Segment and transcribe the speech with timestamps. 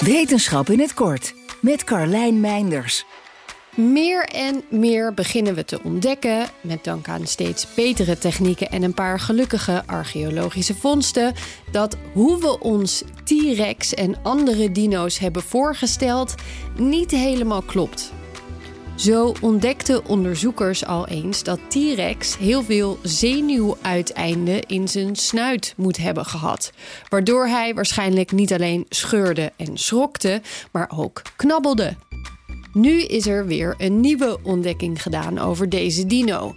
[0.00, 3.04] Wetenschap in het kort met Carlijn Meinders.
[3.74, 8.94] Meer en meer beginnen we te ontdekken, met dank aan steeds betere technieken en een
[8.94, 11.34] paar gelukkige archeologische vondsten,
[11.70, 16.34] dat hoe we ons T-Rex en andere dino's hebben voorgesteld
[16.78, 18.12] niet helemaal klopt.
[18.96, 26.24] Zo ontdekten onderzoekers al eens dat T-Rex heel veel zenuwuiteinden in zijn snuit moet hebben
[26.24, 26.72] gehad.
[27.08, 31.96] Waardoor hij waarschijnlijk niet alleen scheurde en schrokte, maar ook knabbelde.
[32.72, 36.54] Nu is er weer een nieuwe ontdekking gedaan over deze dino.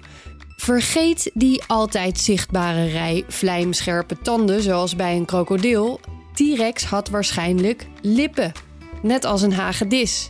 [0.58, 6.00] Vergeet die altijd zichtbare rij vlijmscherpe tanden zoals bij een krokodil.
[6.34, 8.52] T-Rex had waarschijnlijk lippen,
[9.02, 10.30] net als een hagedis.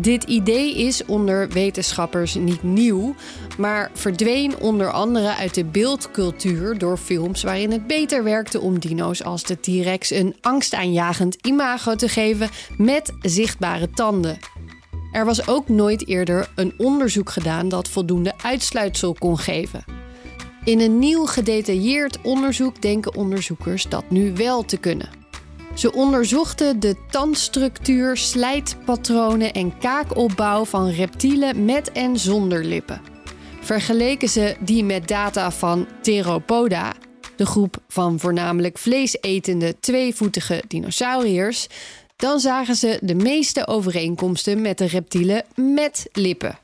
[0.00, 3.14] Dit idee is onder wetenschappers niet nieuw,
[3.58, 9.22] maar verdween onder andere uit de beeldcultuur door films waarin het beter werkte om dino's
[9.22, 14.38] als de T-Rex een angstaanjagend imago te geven met zichtbare tanden.
[15.12, 19.84] Er was ook nooit eerder een onderzoek gedaan dat voldoende uitsluitsel kon geven.
[20.64, 25.17] In een nieuw gedetailleerd onderzoek denken onderzoekers dat nu wel te kunnen.
[25.78, 33.00] Ze onderzochten de tandstructuur, slijtpatronen en kaakopbouw van reptielen met en zonder lippen.
[33.60, 36.94] Vergeleken ze die met data van Theropoda,
[37.36, 41.66] de groep van voornamelijk vleesetende tweevoetige dinosauriërs,
[42.16, 46.58] dan zagen ze de meeste overeenkomsten met de reptielen met lippen.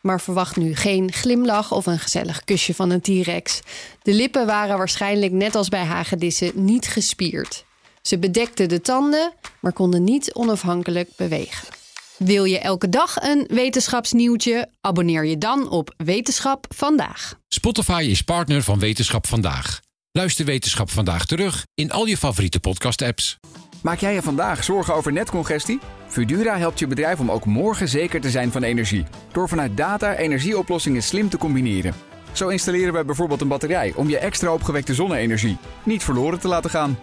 [0.00, 3.60] Maar verwacht nu geen glimlach of een gezellig kusje van een T-Rex.
[4.02, 7.68] De lippen waren waarschijnlijk net als bij hagedissen niet gespierd.
[8.10, 11.68] Ze bedekten de tanden, maar konden niet onafhankelijk bewegen.
[12.16, 14.68] Wil je elke dag een wetenschapsnieuwtje?
[14.80, 17.34] Abonneer je dan op Wetenschap vandaag.
[17.48, 19.80] Spotify is partner van Wetenschap vandaag.
[20.12, 23.38] Luister Wetenschap vandaag terug in al je favoriete podcast-apps.
[23.82, 25.78] Maak jij je vandaag zorgen over netcongestie?
[26.06, 29.04] Fudura helpt je bedrijf om ook morgen zeker te zijn van energie.
[29.32, 31.94] Door vanuit data energieoplossingen slim te combineren.
[32.32, 36.70] Zo installeren we bijvoorbeeld een batterij om je extra opgewekte zonne-energie niet verloren te laten
[36.70, 36.98] gaan.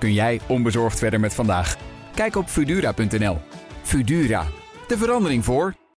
[0.00, 1.76] Kun jij onbezorgd verder met vandaag?
[2.14, 3.38] Kijk op Fudura.nl.
[3.82, 4.46] Fudura,
[4.88, 5.74] de verandering voor.